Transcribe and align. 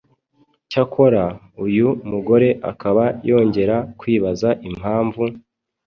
Cyakora 0.69 1.23
uyu 1.65 1.89
mugore 2.11 2.49
akaba 2.71 3.03
yongera 3.29 3.75
kwibaza 3.99 4.49
impamvu 4.69 5.23